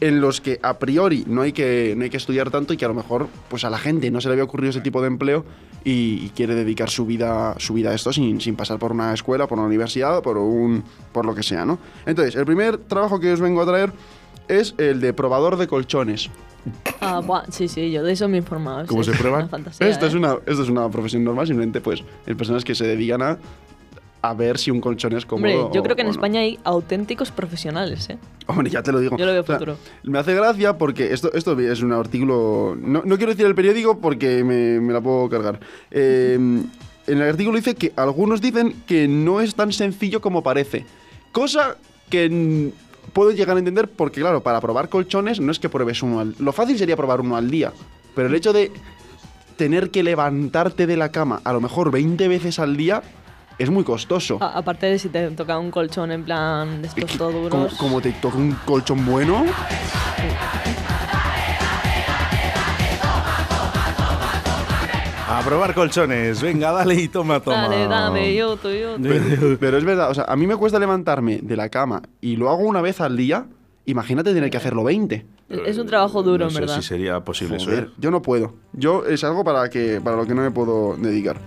en 0.00 0.20
los 0.20 0.40
que 0.40 0.60
a 0.62 0.78
priori 0.78 1.24
no 1.26 1.42
hay 1.42 1.52
que, 1.52 1.94
no 1.96 2.04
hay 2.04 2.10
que 2.10 2.16
estudiar 2.16 2.50
tanto 2.50 2.72
y 2.72 2.76
que 2.76 2.84
a 2.84 2.88
lo 2.88 2.94
mejor 2.94 3.28
pues 3.48 3.64
a 3.64 3.70
la 3.70 3.78
gente 3.78 4.10
no 4.10 4.20
se 4.20 4.28
le 4.28 4.32
había 4.32 4.44
ocurrido 4.44 4.70
ese 4.70 4.80
tipo 4.80 5.00
de 5.00 5.08
empleo 5.08 5.44
y, 5.84 6.24
y 6.24 6.32
quiere 6.34 6.54
dedicar 6.54 6.90
su 6.90 7.06
vida, 7.06 7.54
su 7.58 7.74
vida 7.74 7.90
a 7.90 7.94
esto 7.94 8.12
sin, 8.12 8.40
sin 8.40 8.56
pasar 8.56 8.78
por 8.78 8.92
una 8.92 9.12
escuela, 9.12 9.46
por 9.46 9.58
una 9.58 9.66
universidad, 9.66 10.22
por, 10.22 10.38
un, 10.38 10.84
por 11.12 11.26
lo 11.26 11.34
que 11.34 11.42
sea, 11.42 11.64
¿no? 11.64 11.78
Entonces, 12.06 12.36
el 12.36 12.44
primer 12.44 12.78
trabajo 12.78 13.18
que 13.20 13.32
os 13.32 13.40
vengo 13.40 13.62
a 13.62 13.66
traer 13.66 13.92
es 14.48 14.74
el 14.78 15.00
de 15.00 15.12
probador 15.12 15.56
de 15.56 15.66
colchones. 15.66 16.30
Ah, 17.00 17.20
buah, 17.20 17.44
sí, 17.50 17.68
sí, 17.68 17.90
yo 17.90 18.02
de 18.02 18.12
eso 18.12 18.28
me 18.28 18.36
he 18.36 18.40
informado. 18.40 18.86
¿Cómo 18.86 19.02
sí, 19.02 19.10
se 19.10 19.16
es 19.16 19.20
prueban? 19.20 19.48
una 19.52 19.70
Esto, 19.88 20.06
es 20.06 20.14
¿eh? 20.14 20.16
una, 20.16 20.36
esto 20.46 20.62
es 20.62 20.68
una 20.68 20.88
profesión 20.90 21.24
normal, 21.24 21.46
simplemente 21.46 21.80
pues 21.80 22.02
hay 22.26 22.34
personas 22.34 22.64
que 22.64 22.74
se 22.74 22.86
dedican 22.86 23.22
a, 23.22 23.38
a 24.20 24.34
ver 24.34 24.58
si 24.58 24.70
un 24.70 24.80
colchón 24.80 25.16
es 25.16 25.24
cómodo. 25.24 25.48
Hombre, 25.48 25.74
yo 25.74 25.80
o- 25.80 25.82
creo 25.84 25.94
que 25.96 26.02
en 26.02 26.08
o 26.08 26.10
no. 26.10 26.14
España 26.14 26.40
hay 26.40 26.58
auténticos 26.64 27.30
profesionales, 27.30 28.10
¿eh? 28.10 28.18
Hombre, 28.46 28.70
ya 28.70 28.82
te 28.82 28.90
lo 28.92 28.98
digo. 29.00 29.16
Yo 29.16 29.26
lo 29.26 29.32
veo 29.32 29.44
futuro. 29.44 29.76
Me 30.04 30.18
hace 30.18 30.34
gracia 30.34 30.76
porque 30.78 31.12
esto, 31.12 31.32
esto 31.34 31.58
es 31.58 31.82
un 31.82 31.92
artículo. 31.92 32.76
No, 32.80 33.02
no 33.04 33.16
quiero 33.16 33.32
decir 33.32 33.46
el 33.46 33.54
periódico 33.54 33.98
porque 34.00 34.42
me, 34.44 34.80
me 34.80 34.92
la 34.92 35.00
puedo 35.00 35.28
cargar. 35.28 35.60
Eh, 35.90 36.34
en 36.34 36.68
el 37.06 37.22
artículo 37.22 37.56
dice 37.56 37.74
que 37.74 37.92
algunos 37.96 38.40
dicen 38.40 38.82
que 38.86 39.06
no 39.08 39.40
es 39.40 39.54
tan 39.54 39.72
sencillo 39.72 40.20
como 40.20 40.42
parece. 40.42 40.84
Cosa 41.32 41.76
que 42.10 42.72
puedo 43.12 43.30
llegar 43.30 43.56
a 43.56 43.58
entender 43.58 43.88
porque, 43.88 44.20
claro, 44.20 44.42
para 44.42 44.60
probar 44.60 44.88
colchones 44.88 45.40
no 45.40 45.52
es 45.52 45.58
que 45.58 45.68
pruebes 45.68 46.02
uno 46.02 46.20
al. 46.20 46.34
Lo 46.38 46.52
fácil 46.52 46.76
sería 46.78 46.96
probar 46.96 47.20
uno 47.20 47.36
al 47.36 47.50
día. 47.50 47.72
Pero 48.14 48.28
el 48.28 48.34
hecho 48.34 48.52
de 48.52 48.72
tener 49.56 49.90
que 49.90 50.02
levantarte 50.02 50.86
de 50.86 50.96
la 50.96 51.10
cama 51.10 51.40
a 51.44 51.52
lo 51.52 51.60
mejor 51.60 51.90
20 51.90 52.28
veces 52.28 52.58
al 52.58 52.76
día 52.76 53.02
es 53.58 53.70
muy 53.70 53.84
costoso. 53.84 54.38
A- 54.40 54.58
aparte 54.58 54.86
de 54.86 54.98
si 54.98 55.08
te 55.08 55.30
toca 55.32 55.58
un 55.58 55.70
colchón 55.70 56.12
en 56.12 56.24
plan 56.24 56.80
de 56.82 56.88
estos 56.88 57.16
todo 57.18 57.30
duros. 57.32 57.50
Como, 57.74 57.76
como 57.90 58.00
te 58.00 58.12
toca 58.12 58.36
un 58.38 58.52
colchón 58.64 59.04
bueno. 59.04 59.44
A 65.30 65.42
probar 65.42 65.74
colchones. 65.74 66.40
Venga, 66.40 66.72
dale 66.72 66.94
y 66.94 67.08
toma, 67.08 67.40
toma. 67.40 67.68
Dale, 67.68 67.86
dame, 67.86 68.34
yo, 68.34 68.56
tú, 68.56 68.70
yo. 68.70 68.96
tú. 68.96 69.02
Pero, 69.02 69.56
pero 69.60 69.76
es 69.78 69.84
verdad, 69.84 70.10
o 70.10 70.14
sea, 70.14 70.24
a 70.24 70.36
mí 70.36 70.46
me 70.46 70.56
cuesta 70.56 70.78
levantarme 70.78 71.40
de 71.42 71.54
la 71.56 71.68
cama 71.68 72.02
y 72.20 72.36
lo 72.36 72.48
hago 72.48 72.62
una 72.62 72.80
vez 72.80 73.00
al 73.00 73.16
día. 73.16 73.46
Imagínate 73.84 74.34
tener 74.34 74.50
que 74.50 74.56
hacerlo 74.56 74.84
20. 74.84 75.26
Es 75.66 75.78
un 75.78 75.86
trabajo 75.86 76.22
duro, 76.22 76.44
no 76.44 76.50
en 76.50 76.54
sé 76.54 76.60
verdad. 76.60 76.76
si 76.76 76.82
sería 76.82 77.20
posible 77.20 77.56
eso. 77.56 77.66
Joder, 77.66 77.84
¿eh? 77.84 77.90
yo 77.98 78.10
no 78.10 78.20
puedo. 78.20 78.54
Yo 78.74 79.04
es 79.06 79.22
algo 79.24 79.44
para, 79.44 79.68
que, 79.70 80.00
para 80.02 80.16
lo 80.16 80.26
que 80.26 80.34
no 80.34 80.42
me 80.42 80.50
puedo 80.50 80.94
dedicar. 80.96 81.38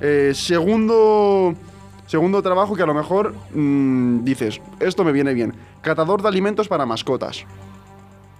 Eh, 0.00 0.32
segundo, 0.34 1.54
segundo 2.06 2.42
trabajo 2.42 2.74
que 2.76 2.82
a 2.82 2.86
lo 2.86 2.94
mejor 2.94 3.34
mm, 3.54 4.24
dices, 4.24 4.60
esto 4.80 5.04
me 5.04 5.12
viene 5.12 5.34
bien. 5.34 5.54
Catador 5.82 6.22
de 6.22 6.28
alimentos 6.28 6.68
para 6.68 6.86
mascotas. 6.86 7.44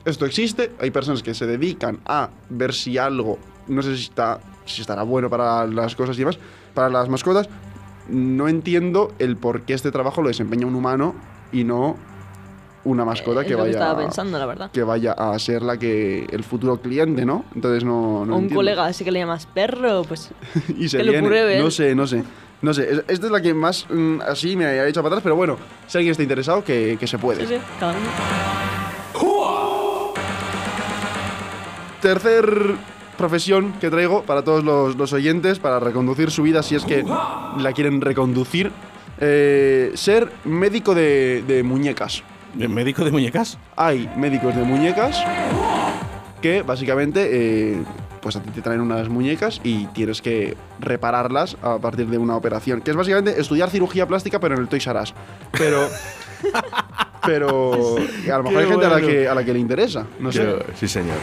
Esto 0.04 0.24
existe, 0.24 0.72
hay 0.80 0.90
personas 0.90 1.22
que 1.22 1.34
se 1.34 1.46
dedican 1.46 2.00
a 2.06 2.30
ver 2.48 2.72
si 2.72 2.96
algo, 2.98 3.38
no 3.66 3.82
sé 3.82 3.96
si, 3.96 4.04
está, 4.04 4.40
si 4.64 4.80
estará 4.80 5.02
bueno 5.02 5.28
para 5.28 5.66
las 5.66 5.94
cosas 5.96 6.16
y 6.16 6.20
demás, 6.20 6.38
para 6.74 6.88
las 6.88 7.08
mascotas. 7.08 7.48
No 8.08 8.48
entiendo 8.48 9.12
el 9.18 9.36
por 9.36 9.62
qué 9.62 9.74
este 9.74 9.90
trabajo 9.90 10.22
lo 10.22 10.28
desempeña 10.28 10.66
un 10.66 10.74
humano 10.74 11.14
y 11.52 11.64
no 11.64 11.96
una 12.90 13.04
mascota 13.04 13.42
Eh, 13.42 13.46
que 13.46 13.54
vaya 13.54 13.70
estaba 13.72 13.98
pensando, 13.98 14.38
la 14.38 14.46
verdad. 14.46 14.70
que 14.70 14.82
vaya 14.82 15.12
a 15.12 15.38
ser 15.38 15.62
la 15.62 15.76
que 15.76 16.26
el 16.30 16.42
futuro 16.44 16.78
cliente, 16.80 17.24
¿no? 17.24 17.44
Entonces 17.54 17.84
no, 17.84 18.24
no 18.26 18.34
o 18.34 18.36
un 18.36 18.42
entiendo. 18.44 18.54
colega, 18.56 18.86
así 18.86 19.04
que 19.04 19.10
le 19.12 19.20
llamas 19.20 19.46
perro, 19.46 20.02
pues 20.06 20.30
y 20.78 20.88
se 20.88 20.98
que 20.98 21.04
lo 21.04 21.12
pruebe. 21.24 21.58
No 21.58 21.70
sé, 21.70 21.94
no 21.94 22.06
sé. 22.06 22.24
No 22.60 22.74
sé, 22.74 22.90
es- 22.90 23.04
esta 23.06 23.26
es 23.26 23.32
la 23.32 23.40
que 23.40 23.54
más 23.54 23.86
mm, 23.88 24.20
así 24.26 24.56
me 24.56 24.64
ha 24.66 24.86
hecho 24.88 25.00
para 25.02 25.14
atrás, 25.14 25.22
pero 25.22 25.36
bueno, 25.36 25.56
si 25.86 25.96
alguien 25.98 26.10
está 26.10 26.22
interesado, 26.24 26.64
que, 26.64 26.96
que 26.98 27.06
se 27.06 27.16
puede. 27.18 27.46
sí, 27.46 27.54
sí, 27.54 27.60
cada 27.78 27.92
uno. 27.92 28.00
Tercer 32.00 32.46
profesión 33.16 33.72
que 33.80 33.90
traigo 33.90 34.22
para 34.22 34.42
todos 34.42 34.62
los, 34.62 34.94
los 34.96 35.12
oyentes, 35.12 35.58
para 35.58 35.80
reconducir 35.80 36.30
su 36.30 36.42
vida 36.44 36.62
si 36.62 36.76
es 36.76 36.84
que 36.84 37.04
la 37.58 37.72
quieren 37.72 38.00
reconducir, 38.00 38.70
eh, 39.20 39.90
ser 39.94 40.30
médico 40.44 40.94
de, 40.94 41.42
de 41.46 41.62
muñecas. 41.64 42.22
¿Médico 42.54 43.04
de 43.04 43.10
muñecas? 43.10 43.58
Hay 43.76 44.10
médicos 44.16 44.54
de 44.54 44.62
muñecas 44.62 45.22
que 46.40 46.62
básicamente 46.62 47.28
eh, 47.30 47.82
pues 48.20 48.36
a 48.36 48.42
ti 48.42 48.50
te 48.50 48.62
traen 48.62 48.80
unas 48.80 49.08
muñecas 49.08 49.60
y 49.64 49.86
tienes 49.86 50.22
que 50.22 50.56
repararlas 50.80 51.56
a 51.62 51.78
partir 51.78 52.06
de 52.08 52.18
una 52.18 52.36
operación, 52.36 52.80
que 52.80 52.90
es 52.90 52.96
básicamente 52.96 53.40
estudiar 53.40 53.70
cirugía 53.70 54.06
plástica 54.06 54.40
pero 54.40 54.54
en 54.54 54.62
el 54.62 54.68
Toys 54.68 54.86
R 54.86 55.00
Us. 55.00 55.14
Pero 55.52 55.88
pero 57.26 57.96
a 58.32 58.36
lo 58.38 58.42
mejor 58.42 58.52
Qué 58.52 58.58
hay 58.58 58.70
gente 58.70 58.86
a 58.86 58.88
la, 58.88 59.00
que, 59.00 59.28
a 59.28 59.34
la 59.34 59.44
que 59.44 59.52
le 59.52 59.58
interesa, 59.58 60.06
no 60.18 60.32
sé. 60.32 60.56
Sí, 60.74 60.88
señor. 60.88 61.16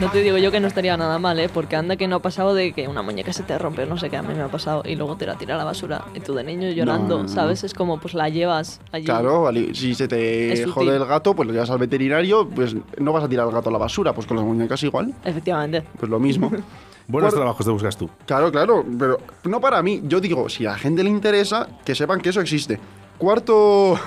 No 0.00 0.10
te 0.10 0.22
digo 0.22 0.36
yo 0.38 0.50
que 0.52 0.60
no 0.60 0.68
estaría 0.68 0.96
nada 0.96 1.18
mal, 1.18 1.38
¿eh? 1.40 1.48
Porque 1.52 1.74
anda 1.76 1.96
que 1.96 2.06
no 2.06 2.16
ha 2.16 2.22
pasado 2.22 2.54
de 2.54 2.72
que 2.72 2.86
una 2.86 3.02
muñeca 3.02 3.32
se 3.32 3.42
te 3.42 3.58
rompe, 3.58 3.86
no 3.86 3.96
sé 3.98 4.10
qué, 4.10 4.16
a 4.16 4.22
mí 4.22 4.34
me 4.34 4.42
ha 4.42 4.48
pasado, 4.48 4.82
y 4.84 4.94
luego 4.94 5.16
te 5.16 5.26
la 5.26 5.36
tira 5.36 5.54
a 5.54 5.58
la 5.58 5.64
basura. 5.64 6.04
Y 6.14 6.20
tú 6.20 6.34
de 6.34 6.44
niño 6.44 6.68
llorando, 6.70 7.16
no, 7.18 7.22
no. 7.24 7.28
¿sabes? 7.28 7.64
Es 7.64 7.74
como, 7.74 7.98
pues 7.98 8.14
la 8.14 8.28
llevas 8.28 8.80
allí. 8.92 9.04
Claro, 9.06 9.42
vale, 9.42 9.74
si 9.74 9.94
se 9.94 10.06
te 10.06 10.66
jode 10.66 10.94
el 10.96 11.04
gato, 11.06 11.34
pues 11.34 11.46
lo 11.48 11.52
llevas 11.52 11.70
al 11.70 11.78
veterinario, 11.78 12.48
pues 12.48 12.76
no 12.98 13.12
vas 13.12 13.24
a 13.24 13.28
tirar 13.28 13.46
al 13.46 13.52
gato 13.52 13.70
a 13.70 13.72
la 13.72 13.78
basura, 13.78 14.12
pues 14.12 14.26
con 14.26 14.36
las 14.36 14.46
muñecas 14.46 14.82
igual, 14.82 15.14
Efectivamente. 15.24 15.82
pues 15.98 16.10
lo 16.10 16.18
mismo. 16.18 16.50
Buenos 17.08 17.30
Por- 17.30 17.38
trabajos 17.40 17.64
te 17.64 17.70
buscas 17.72 17.96
tú. 17.96 18.10
Claro, 18.26 18.50
claro, 18.50 18.84
pero 18.98 19.18
no 19.44 19.60
para 19.60 19.80
mí. 19.82 20.02
Yo 20.04 20.20
digo, 20.20 20.48
si 20.48 20.66
a 20.66 20.72
la 20.72 20.78
gente 20.78 21.04
le 21.04 21.10
interesa, 21.10 21.68
que 21.84 21.94
sepan 21.94 22.20
que 22.20 22.30
eso 22.30 22.40
existe. 22.40 22.78
Cuarto. 23.16 23.98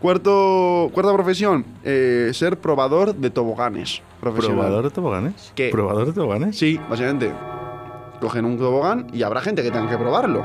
Cuarto, 0.00 0.90
cuarta 0.94 1.12
profesión, 1.12 1.64
eh, 1.84 2.30
ser 2.32 2.58
probador 2.58 3.14
de 3.14 3.28
toboganes. 3.30 4.00
profesional. 4.18 4.58
¿Probador 4.58 4.84
de 4.84 4.90
toboganes? 4.90 5.52
¿Qué? 5.54 5.68
¿Probador 5.70 6.06
de 6.06 6.12
toboganes? 6.14 6.58
Sí, 6.58 6.80
básicamente. 6.88 7.32
Cogen 8.20 8.46
un 8.46 8.58
tobogán 8.58 9.08
y 9.12 9.22
habrá 9.22 9.42
gente 9.42 9.62
que 9.62 9.70
tenga 9.70 9.90
que 9.90 9.98
probarlo. 9.98 10.42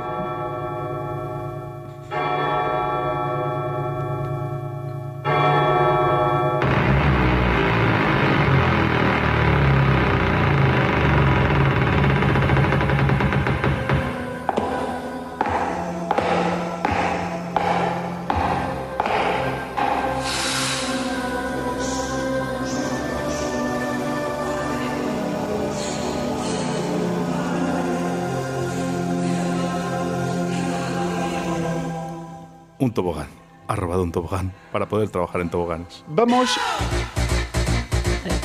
Un 32.85 32.93
tobogán. 32.93 33.25
Ha 33.67 33.75
robado 33.75 34.03
un 34.03 34.11
tobogán 34.11 34.53
para 34.71 34.87
poder 34.87 35.09
trabajar 35.09 35.41
en 35.41 35.49
toboganes. 35.49 36.03
Vamos, 36.07 36.51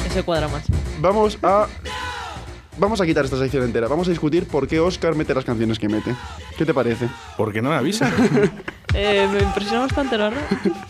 Ese 0.06 0.22
cuadra 0.22 0.48
más. 0.48 0.64
vamos 0.98 1.38
a. 1.42 1.66
Vamos 2.78 3.02
a 3.02 3.04
quitar 3.04 3.26
esta 3.26 3.36
sección 3.36 3.64
entera. 3.64 3.86
Vamos 3.86 4.06
a 4.08 4.12
discutir 4.12 4.48
por 4.48 4.66
qué 4.66 4.80
Oscar 4.80 5.14
mete 5.14 5.34
las 5.34 5.44
canciones 5.44 5.78
que 5.78 5.90
mete. 5.90 6.16
¿Qué 6.56 6.64
te 6.64 6.72
parece? 6.72 7.06
¿Por 7.36 7.52
qué 7.52 7.60
no 7.60 7.68
me 7.68 7.76
avisa? 7.76 8.10
Eh, 8.92 9.28
me 9.30 9.40
impresiona 9.40 9.82
bastante, 9.82 10.18
la 10.18 10.30
verdad. 10.30 10.42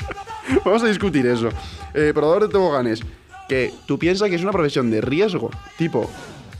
Vamos 0.64 0.82
a 0.84 0.86
discutir 0.86 1.26
eso. 1.26 1.50
Eh, 1.92 2.12
probador 2.14 2.44
de 2.44 2.48
toboganes. 2.48 3.02
Que 3.46 3.74
tú 3.84 3.98
piensas 3.98 4.30
que 4.30 4.36
es 4.36 4.42
una 4.42 4.52
profesión 4.52 4.90
de 4.90 5.00
riesgo. 5.02 5.50
Tipo, 5.76 6.08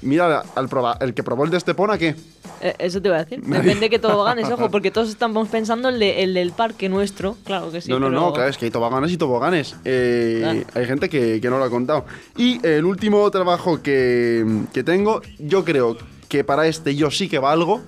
mira 0.03 0.43
al 0.55 0.69
proba- 0.69 0.97
el 1.01 1.15
que 1.15 1.23
probó 1.23 1.45
el 1.45 1.51
de 1.51 1.57
Estepona, 1.59 1.99
¿qué? 1.99 2.15
Eh, 2.63 2.75
eso 2.79 3.01
te 3.01 3.09
voy 3.09 3.19
a 3.19 3.25
decir. 3.25 3.41
Depende 3.43 3.89
que 3.91 3.99
todo 3.99 4.23
ganes, 4.25 4.51
ojo, 4.51 4.71
porque 4.71 4.91
todos 4.91 5.09
estamos 5.09 5.49
pensando 5.49 5.89
el, 5.89 5.99
de- 5.99 6.23
el 6.23 6.35
del 6.35 6.53
parque 6.53 6.89
nuestro. 6.89 7.37
Claro 7.45 7.71
que 7.73 7.81
sí. 7.81 7.91
no, 7.91 7.99
no, 7.99 8.07
pero- 8.09 8.21
no, 8.21 8.33
claro, 8.33 8.49
es 8.51 8.59
que 8.59 8.67
hay 8.67 8.71
toboganes 8.71 9.11
y 9.13 9.17
toboganes. 9.17 9.77
Eh, 9.85 10.65
Ah. 10.67 10.79
Hay 10.79 10.87
gente 10.87 11.09
que, 11.09 11.41
que 11.41 11.51
no 11.51 11.59
lo 11.59 11.65
ha 11.65 11.71
contado. 11.71 12.05
Y 12.37 12.65
el 12.67 12.85
último 12.85 13.31
trabajo 13.31 13.83
que, 13.83 14.45
que 14.73 14.83
tengo, 14.83 15.21
yo 15.39 15.65
creo 15.65 15.97
que 16.29 16.45
para 16.45 16.67
este 16.67 16.95
yo 16.97 17.11
sí 17.11 17.29
que 17.29 17.39
valgo. 17.39 17.81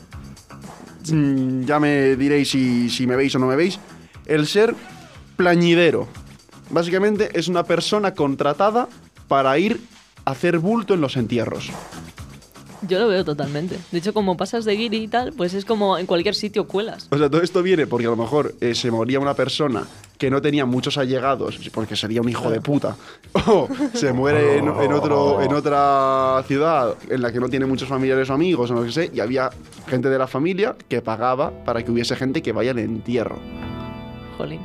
Mm, 1.11 1.65
Ya 1.65 1.81
me 1.81 2.17
diréis 2.17 2.51
si, 2.51 2.89
si 2.91 3.07
me 3.07 3.17
veis 3.17 3.35
o 3.35 3.39
no 3.39 3.47
me 3.47 3.57
veis. 3.57 3.79
El 4.27 4.47
ser 4.47 4.75
plañidero. 5.37 6.07
Básicamente 6.71 7.31
es 7.39 7.49
una 7.49 7.65
persona 7.65 8.15
contratada 8.15 8.89
para 9.29 9.59
ir 9.59 9.81
a 10.25 10.31
hacer 10.31 10.59
bulto 10.59 10.95
en 10.95 11.01
los 11.01 11.17
entierros. 11.17 11.71
Yo 12.89 12.99
lo 12.99 13.09
veo 13.09 13.25
totalmente. 13.25 13.79
De 13.91 13.99
hecho, 13.99 14.13
como 14.13 14.37
pasas 14.37 14.65
de 14.65 14.77
guiri 14.77 15.05
y 15.05 15.09
tal, 15.09 15.33
pues 15.33 15.55
es 15.55 15.65
como 15.65 15.99
en 15.99 16.07
cualquier 16.07 16.35
sitio 16.35 16.67
cuelas. 16.67 17.07
O 17.11 17.19
sea, 17.19 17.31
todo 17.31 17.43
esto 17.43 17.63
viene 17.63 17.87
porque 17.87 18.07
a 18.07 18.11
lo 18.11 18.17
mejor 18.17 18.55
eh, 18.61 18.75
se 18.75 18.91
moría 18.91 19.21
una 19.21 19.35
persona 19.35 19.85
que 20.19 20.31
no 20.31 20.41
tenía 20.41 20.67
muchos 20.67 20.99
allegados, 20.99 21.59
porque 21.73 21.97
sería 21.97 22.21
un 22.21 22.29
hijo 22.29 22.51
de 22.51 22.61
puta. 22.61 22.97
O 23.47 23.67
se 23.95 24.13
muere 24.13 24.59
en, 24.59 24.69
en 24.69 24.93
otro, 24.93 25.43
en 25.43 25.53
otra 25.53 26.45
ciudad 26.47 26.95
en 27.09 27.23
la 27.23 27.33
que 27.33 27.41
no 27.41 27.49
tiene 27.49 27.67
muchos 27.67 27.89
familiares 27.89 28.31
o 28.31 28.35
amigos 28.35 28.71
o 28.71 28.75
no 28.75 28.91
sé, 28.93 29.11
y 29.13 29.21
había 29.21 29.51
gente 29.89 30.09
de 30.09 30.19
la 30.19 30.27
familia 30.27 30.77
que 30.89 31.01
pagaba 31.01 31.51
para 31.65 31.83
que 31.83 31.91
hubiese 31.91 32.15
gente 32.15 32.43
que 32.43 32.53
vaya 32.53 32.73
al 32.73 32.79
entierro. 32.79 33.41
Jolín. 34.33 34.61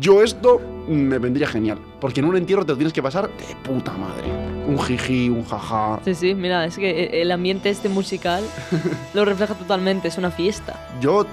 Yo 0.00 0.22
esto 0.22 0.60
me 0.86 1.18
vendría 1.18 1.46
genial, 1.46 1.78
porque 2.00 2.20
en 2.20 2.26
un 2.26 2.36
entierro 2.36 2.64
te 2.66 2.72
lo 2.72 2.76
tienes 2.76 2.92
que 2.92 3.02
pasar 3.02 3.28
de 3.28 3.56
puta 3.66 3.92
madre. 3.92 4.24
Un 4.66 4.78
jiji, 4.78 5.30
un 5.30 5.44
jaja. 5.44 5.98
Sí, 6.04 6.14
sí, 6.14 6.34
mira, 6.34 6.64
es 6.66 6.76
que 6.76 6.90
eh, 7.04 7.22
el 7.22 7.30
ambiente 7.32 7.70
este 7.70 7.88
musical 7.88 8.44
lo 9.14 9.24
refleja 9.24 9.54
totalmente, 9.54 10.08
es 10.08 10.18
una 10.18 10.30
fiesta. 10.30 10.78
Yo, 11.00 11.24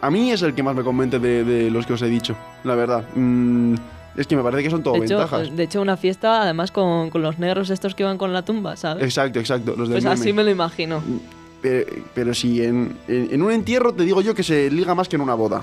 a 0.00 0.10
mí 0.10 0.30
es 0.30 0.42
el 0.42 0.54
que 0.54 0.62
más 0.62 0.76
me 0.76 0.84
convence 0.84 1.18
de, 1.18 1.42
de 1.44 1.70
los 1.70 1.84
que 1.86 1.94
os 1.94 2.02
he 2.02 2.06
dicho, 2.08 2.36
la 2.62 2.76
verdad. 2.76 3.04
Mm, 3.16 3.74
es 4.16 4.26
que 4.26 4.36
me 4.36 4.42
parece 4.42 4.62
que 4.62 4.70
son 4.70 4.82
todo 4.82 4.94
De 4.94 5.04
hecho, 5.04 5.18
ventajas. 5.18 5.56
de 5.56 5.62
hecho, 5.62 5.80
una 5.80 5.96
fiesta 5.96 6.42
además 6.42 6.70
con, 6.70 7.10
con 7.10 7.22
los 7.22 7.38
negros 7.38 7.70
estos 7.70 7.94
que 7.96 8.04
van 8.04 8.18
con 8.18 8.32
la 8.32 8.42
tumba, 8.42 8.76
¿sabes? 8.76 9.02
Exacto, 9.02 9.40
exacto, 9.40 9.74
los 9.76 9.88
Pues 9.88 10.04
así 10.04 10.32
me 10.32 10.44
lo 10.44 10.50
imagino. 10.50 11.02
Pero, 11.62 11.90
pero 12.14 12.34
si 12.34 12.62
en, 12.64 12.96
en, 13.08 13.28
en 13.32 13.42
un 13.42 13.50
entierro 13.52 13.92
te 13.92 14.04
digo 14.04 14.20
yo 14.20 14.34
que 14.34 14.42
se 14.42 14.70
liga 14.70 14.94
más 14.94 15.08
que 15.08 15.16
en 15.16 15.22
una 15.22 15.34
boda. 15.34 15.62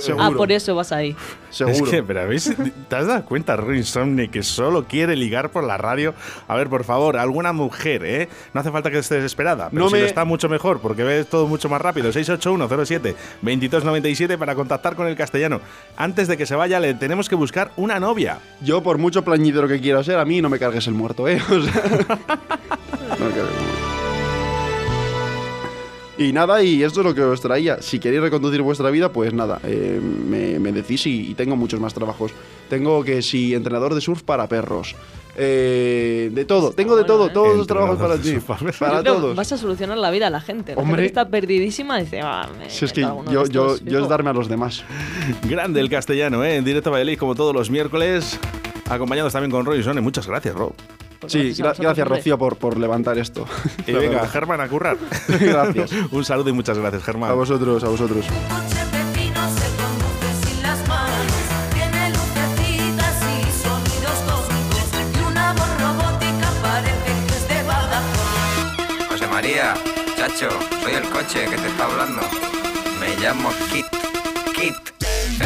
Seguro. 0.00 0.24
Ah, 0.24 0.30
por 0.30 0.52
eso 0.52 0.74
vas 0.74 0.92
ahí. 0.92 1.16
Seguro. 1.50 1.84
Es 1.86 1.90
que, 1.90 2.02
pero 2.02 2.20
¿habéis- 2.22 2.54
¿te 2.88 2.96
has 2.96 3.06
dado 3.06 3.24
cuenta, 3.24 3.56
Roy 3.56 3.78
Insomni, 3.78 4.28
que 4.28 4.42
solo 4.42 4.84
quiere 4.84 5.16
ligar 5.16 5.50
por 5.50 5.64
la 5.64 5.76
radio? 5.76 6.14
A 6.48 6.54
ver, 6.54 6.68
por 6.68 6.84
favor, 6.84 7.16
alguna 7.16 7.52
mujer, 7.52 8.04
¿eh? 8.04 8.28
No 8.54 8.60
hace 8.60 8.70
falta 8.70 8.90
que 8.90 8.98
estés 8.98 9.18
desesperada, 9.22 9.68
pero 9.70 9.82
No 9.84 9.88
si 9.88 9.94
me- 9.94 10.00
lo 10.00 10.06
está 10.06 10.24
mucho 10.24 10.48
mejor, 10.48 10.80
porque 10.80 11.02
ves 11.02 11.26
todo 11.28 11.46
mucho 11.48 11.68
más 11.68 11.80
rápido. 11.80 12.12
68107-2297 12.12 14.38
para 14.38 14.54
contactar 14.54 14.94
con 14.96 15.06
el 15.06 15.16
castellano. 15.16 15.60
Antes 15.96 16.28
de 16.28 16.36
que 16.36 16.46
se 16.46 16.54
vaya, 16.54 16.78
le 16.80 16.94
tenemos 16.94 17.28
que 17.28 17.34
buscar 17.34 17.72
una 17.76 17.98
novia. 17.98 18.38
Yo, 18.62 18.82
por 18.82 18.98
mucho 18.98 19.24
plañidero 19.24 19.66
que 19.68 19.80
quiera 19.80 20.02
ser, 20.04 20.18
a 20.18 20.24
mí 20.24 20.40
no 20.42 20.48
me 20.48 20.58
cargues 20.58 20.86
el 20.86 20.94
muerto, 20.94 21.26
¿eh? 21.28 21.40
O 21.50 21.62
sea, 21.62 21.82
no 23.18 23.24
me 23.24 23.32
cargues 23.32 23.46
el 23.56 23.64
muerto. 23.64 23.85
Y 26.18 26.32
nada, 26.32 26.62
y 26.62 26.82
esto 26.82 27.00
es 27.00 27.06
lo 27.06 27.14
que 27.14 27.22
os 27.22 27.40
traía. 27.40 27.82
Si 27.82 27.98
queréis 27.98 28.22
reconducir 28.22 28.62
vuestra 28.62 28.90
vida, 28.90 29.12
pues 29.12 29.34
nada, 29.34 29.60
eh, 29.64 30.00
me, 30.00 30.58
me 30.58 30.72
decís 30.72 31.06
y, 31.06 31.30
y 31.30 31.34
tengo 31.34 31.56
muchos 31.56 31.78
más 31.78 31.92
trabajos. 31.92 32.32
Tengo 32.70 33.04
que 33.04 33.20
si 33.20 33.54
entrenador 33.54 33.94
de 33.94 34.00
surf 34.00 34.22
para 34.22 34.48
perros. 34.48 34.94
Eh, 35.38 36.30
de 36.32 36.44
todo, 36.46 36.72
tengo 36.72 36.96
de 36.96 37.04
todo, 37.04 37.26
¿eh? 37.26 37.30
todos 37.34 37.56
los 37.58 37.66
trabajos 37.66 37.98
para 37.98 38.16
ti. 38.16 38.38
para 38.78 39.02
todos. 39.02 39.36
Vas 39.36 39.52
a 39.52 39.58
solucionar 39.58 39.98
la 39.98 40.10
vida 40.10 40.28
a 40.28 40.30
la 40.30 40.40
gente. 40.40 40.74
La 40.74 40.80
Hombre. 40.80 41.02
gente 41.02 41.06
está 41.08 41.28
perdidísima 41.28 41.98
dice, 41.98 42.20
ah, 42.22 42.48
me 42.58 42.70
Si 42.70 42.86
es 42.86 42.92
que 42.94 43.02
yo, 43.02 43.44
yo, 43.46 43.74
es 43.74 43.82
fijo". 43.82 44.06
darme 44.06 44.30
a 44.30 44.32
los 44.32 44.48
demás. 44.48 44.84
Grande 45.42 45.80
el 45.80 45.90
castellano, 45.90 46.42
¿eh? 46.42 46.56
En 46.56 46.64
directo 46.64 46.88
a 46.88 46.92
Valladolid, 46.92 47.18
como 47.18 47.34
todos 47.34 47.54
los 47.54 47.68
miércoles. 47.68 48.38
Acompañados 48.88 49.34
también 49.34 49.50
con 49.50 49.66
Roy 49.66 49.78
Insomni. 49.78 50.00
Muchas 50.00 50.26
gracias, 50.26 50.54
Rob. 50.54 50.72
Sí, 51.26 51.52
gracias 51.56 51.96
gra-. 51.96 52.04
Rocío 52.04 52.38
por, 52.38 52.56
por 52.56 52.76
levantar 52.78 53.18
esto. 53.18 53.46
Y 53.86 53.92
La 53.92 53.98
venga. 54.00 54.28
Germán, 54.28 54.60
a 54.60 54.68
currar. 54.68 54.96
Gracias. 55.28 55.90
Un 56.10 56.24
saludo 56.24 56.50
y 56.50 56.52
muchas 56.52 56.78
gracias, 56.78 57.02
Germán. 57.04 57.30
A 57.30 57.34
vosotros, 57.34 57.82
a 57.84 57.88
vosotros. 57.88 58.24
coche 58.26 58.82
pepino 58.92 59.40
se 59.48 59.68
conduce 59.76 60.48
sin 60.48 60.62
las 60.62 60.88
manos. 60.88 61.32
Tiene 61.74 62.10
lucecitas 62.10 63.16
y 63.22 63.62
sonidos 63.62 64.18
cósmicos. 64.26 64.88
Y 65.14 65.30
una 65.30 65.52
voz 65.52 65.80
robótica 65.80 66.48
parece 66.62 67.26
que 67.26 67.34
es 67.36 67.48
de 67.48 67.62
Badajoz. 67.66 69.08
José 69.08 69.26
María, 69.28 69.74
chacho, 70.16 70.48
soy 70.82 70.92
el 70.94 71.08
coche 71.10 71.44
que 71.50 71.56
te 71.56 71.68
está 71.68 71.84
hablando. 71.84 72.22
Me 73.00 73.16
llamo 73.22 73.50
Kit. 73.72 73.86
Kit. 74.54 74.95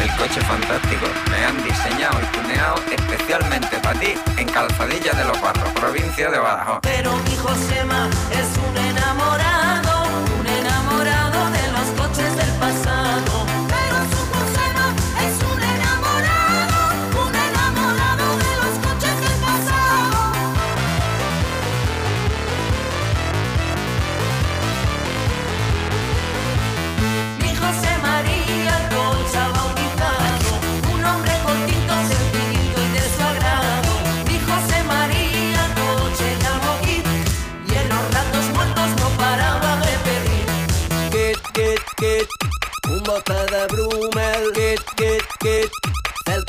El 0.01 0.09
coche 0.15 0.41
fantástico. 0.41 1.05
Me 1.29 1.45
han 1.45 1.63
diseñado 1.63 2.17
y 2.19 2.25
tuneado 2.35 2.75
especialmente 2.91 3.77
para 3.77 3.99
ti 3.99 4.15
en 4.37 4.47
Calzadilla 4.49 5.13
de 5.13 5.25
los 5.25 5.39
Barros, 5.39 5.69
provincia 5.73 6.31
de 6.31 6.39
Badajoz. 6.39 6.79
Pero 6.81 7.15
mi 7.17 7.31
es 7.31 8.57
un 8.57 8.77
enamorado, 8.77 9.80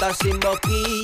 kit, 0.03 0.11
kit, 0.11 0.11
celta 0.11 0.13
sin 0.15 0.39
boquilla. 0.41 1.02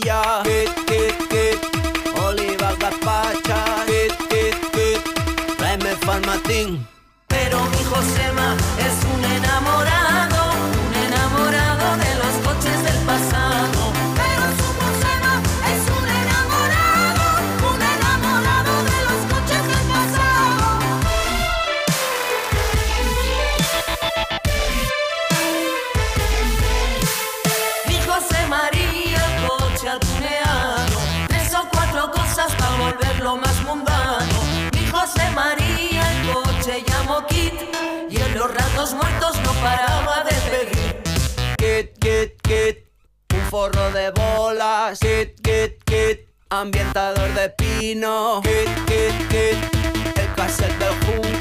ambientador 46.61 47.33
de 47.35 47.51
pino. 47.51 48.43
Hit, 48.43 48.69
hit, 48.91 49.33
hit. 49.33 50.19
El 50.19 50.35
cassette 50.35 50.77
del 50.79 50.95
jugo 51.07 51.38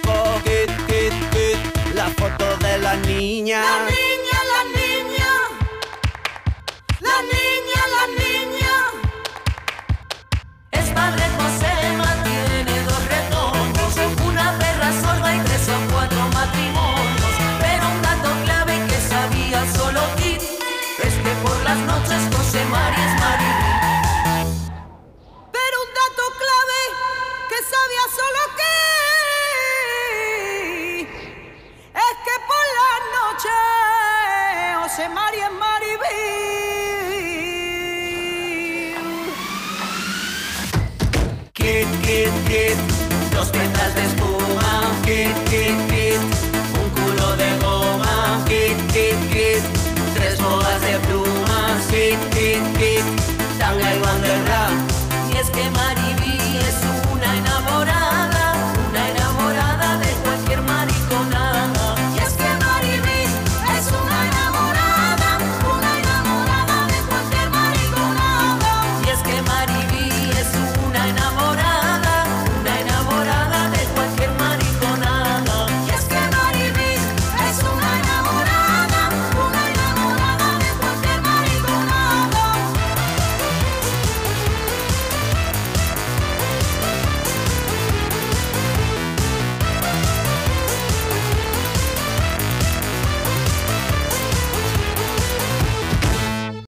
get 42.47 42.86